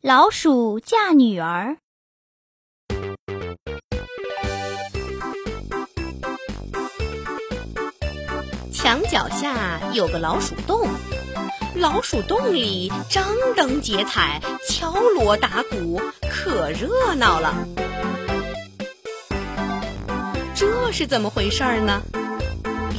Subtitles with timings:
[0.00, 1.76] 老鼠嫁女儿。
[8.72, 10.88] 墙脚下有个老鼠洞，
[11.74, 13.26] 老鼠洞里张
[13.56, 17.66] 灯结彩，敲锣打鼓，可热闹了。
[20.54, 22.00] 这是怎么回事儿呢？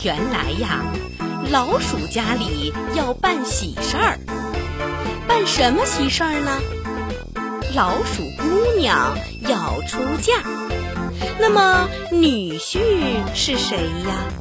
[0.03, 0.83] 原来呀，
[1.49, 4.19] 老鼠家里要办喜事儿。
[5.29, 6.59] 办什么喜事儿呢？
[7.75, 9.15] 老鼠姑娘
[9.47, 10.41] 要出嫁，
[11.39, 13.77] 那么女婿是谁
[14.07, 14.33] 呀？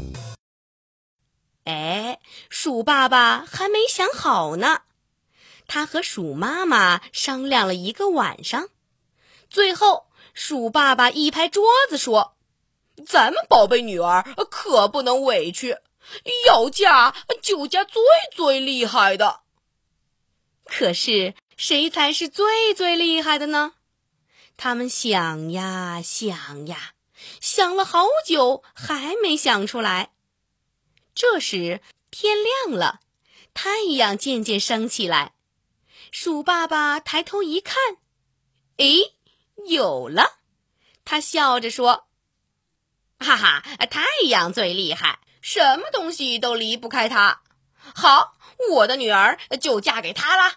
[1.65, 4.81] 哎，鼠爸爸还没想好呢。
[5.67, 8.69] 他和鼠妈妈商量了一个晚上，
[9.51, 12.35] 最后鼠爸爸一拍桌子说
[13.07, 15.77] ：“咱们宝贝女儿可不能委屈，
[16.47, 18.03] 要嫁就嫁最
[18.35, 19.41] 最厉害的。”
[20.65, 23.75] 可是谁才是最最厉害的呢？
[24.57, 26.93] 他们想呀想呀，
[27.41, 30.13] 想了好久，还没想出来。
[31.17, 33.01] 这时天亮了，
[33.55, 35.35] 太阳渐渐升起来。
[36.13, 37.77] 鼠爸爸抬头一看，
[38.77, 39.17] 诶，
[39.69, 40.39] 有了！
[41.05, 42.07] 他笑着说
[43.19, 47.43] ：“哈哈，太阳最厉害，什么东西都离不开它。
[47.75, 48.37] 好。”
[48.71, 50.57] 我的女儿就嫁给他了。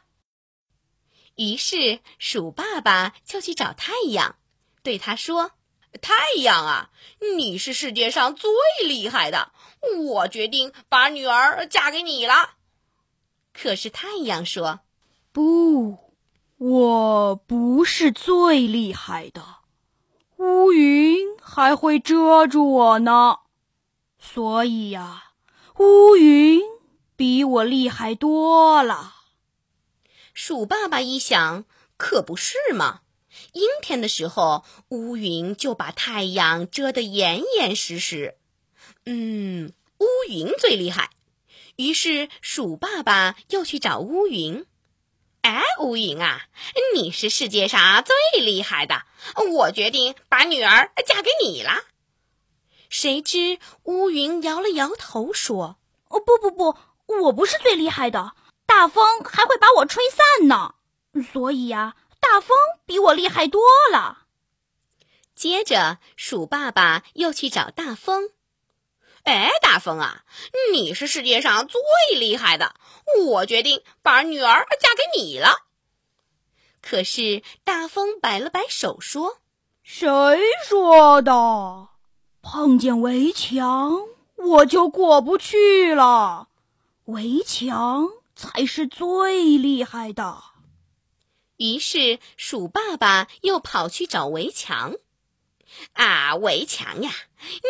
[1.35, 4.35] 于是鼠爸爸就去找太阳，
[4.83, 5.51] 对他说
[6.01, 6.89] ：“太阳啊，
[7.37, 8.49] 你是世界上最
[8.87, 9.51] 厉害的，
[10.05, 12.51] 我决定把女儿嫁给你了。”
[13.53, 14.81] 可是太阳说
[15.31, 15.97] ：“不，
[16.57, 19.43] 我不是最厉害的，
[20.37, 23.37] 乌云还会遮住我呢。
[24.19, 25.31] 所以呀，
[25.77, 26.61] 乌云。”
[27.17, 29.13] 比我厉害多了。
[30.33, 31.65] 鼠爸爸一想，
[31.97, 33.01] 可不是嘛！
[33.53, 38.37] 阴天的时候，乌云就把太阳遮得严严实实。
[39.05, 41.09] 嗯，乌云最厉害。
[41.75, 44.65] 于是鼠爸爸又去找乌云。
[45.41, 46.47] 哎，乌云啊，
[46.95, 49.03] 你是世界上最厉害的，
[49.53, 51.83] 我决定把女儿嫁给你了。
[52.89, 55.77] 谁知乌云摇了摇头，说
[56.09, 56.77] ：“哦，不不不。”
[57.23, 58.31] 我不是最厉害的，
[58.71, 60.75] 大风还会把我吹散呢。
[61.33, 62.55] 所以呀，大风
[62.85, 63.61] 比我厉害多
[63.91, 64.19] 了。
[65.35, 68.29] 接着，鼠爸爸又去找大风。
[69.23, 70.23] 哎，大风啊，
[70.71, 71.81] 你是世界上最
[72.17, 72.75] 厉害的，
[73.25, 75.67] 我决定把女儿嫁给你了。
[76.81, 79.39] 可是大风摆了摆手说
[79.83, 80.07] ：“谁
[80.65, 81.89] 说的？
[82.41, 86.47] 碰见围墙我就过不去了。”
[87.05, 88.07] 围墙
[88.41, 90.41] 才是最厉害的。
[91.57, 94.95] 于是鼠爸爸又跑去找围墙。
[95.93, 97.11] 啊，围墙呀，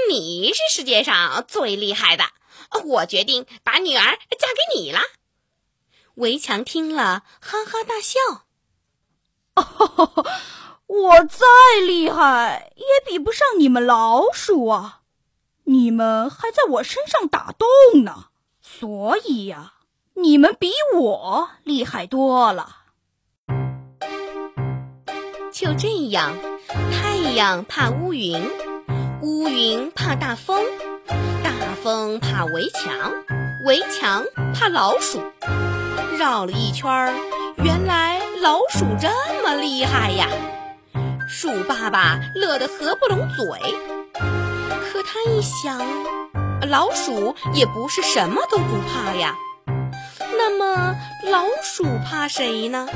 [0.09, 2.23] 你是世界上最厉害的，
[2.85, 5.01] 我决定把女儿嫁给你了。
[6.15, 8.45] 围墙听了，哈哈大笑。
[10.87, 11.45] 我再
[11.85, 15.01] 厉害，也比不上你们老鼠啊！
[15.65, 18.29] 你们还在我身上打洞呢。
[18.61, 19.73] 所以呀，
[20.21, 22.75] 你们比我厉害多了。
[25.51, 26.33] 就这样，
[26.91, 28.39] 太阳怕乌云，
[29.23, 30.63] 乌云怕大风，
[31.43, 33.11] 大风怕围墙，
[33.65, 34.23] 围墙
[34.53, 35.19] 怕老鼠。
[36.19, 37.15] 绕了一圈，
[37.57, 39.07] 原来老鼠这
[39.43, 40.27] 么厉害呀！
[41.27, 43.59] 鼠爸爸乐得合不拢嘴。
[44.13, 45.81] 可他一想。
[46.69, 49.35] 老鼠也不是什么都不怕呀，
[50.37, 50.95] 那么
[51.29, 52.87] 老鼠怕谁呢？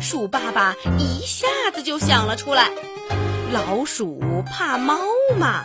[0.00, 2.70] 鼠爸爸一下子就想了出来，
[3.52, 4.98] 老鼠怕猫
[5.38, 5.64] 嘛。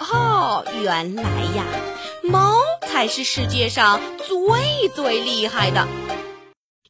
[0.00, 1.22] 哦，原来
[1.54, 1.64] 呀，
[2.22, 5.86] 猫才是世界上最最厉害的。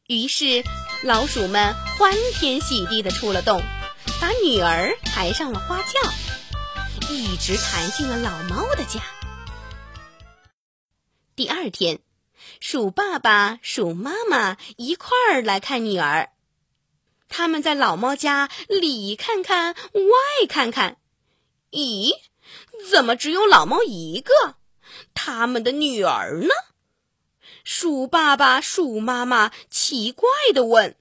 [0.06, 0.62] 于是，
[1.03, 3.60] 老鼠们欢天喜地的出了洞，
[4.21, 6.01] 把女儿抬上了花轿，
[7.10, 9.01] 一直抬进了老猫的家。
[11.34, 11.98] 第二天，
[12.60, 16.30] 鼠爸爸、鼠妈妈一块儿来看女儿。
[17.28, 20.97] 他们在老猫家里看看，外看看。
[21.71, 22.12] 咦，
[22.91, 24.56] 怎么只有老猫一个？
[25.12, 26.48] 他们的女儿呢？
[27.65, 30.97] 鼠爸爸、鼠妈妈奇怪的问：“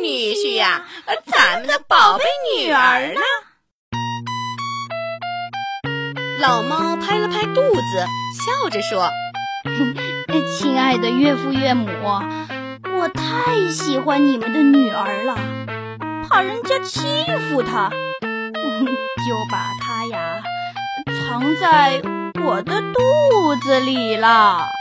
[0.00, 0.88] 女婿呀，
[1.26, 3.20] 咱们的宝贝女儿呢？”
[6.40, 8.06] 老猫拍了拍肚子，
[8.46, 9.10] 笑着说。
[10.58, 11.86] 亲爱的岳父岳母，
[12.98, 15.36] 我太喜欢你们的女儿了，
[16.26, 17.02] 怕人家欺
[17.50, 17.90] 负她，
[18.22, 20.42] 就把她呀
[21.28, 22.00] 藏在
[22.42, 24.75] 我的肚子里了。